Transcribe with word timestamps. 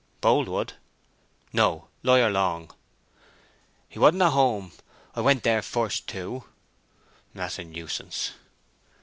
"Boldwood?" 0.19 0.73
"No—Lawyer 1.53 2.31
Long." 2.31 2.73
"He 3.87 3.99
wadn' 3.99 4.19
at 4.23 4.31
home. 4.31 4.71
I 5.15 5.21
went 5.21 5.43
there 5.43 5.61
first, 5.61 6.07
too." 6.07 6.45
"That's 7.35 7.59
a 7.59 7.63
nuisance." 7.65 8.31